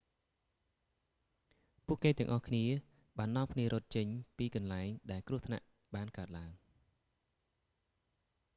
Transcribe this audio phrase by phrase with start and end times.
[1.85, 2.63] ពួកគេទាំងអស់គ្នា
[3.17, 6.51] បាននាំគ្នារត់ចេញពីកន្លែង ដែលគ្រោះថ្នាក់បានកើតឡើង